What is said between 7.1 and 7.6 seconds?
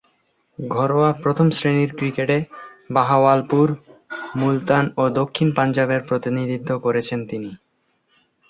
তিনি।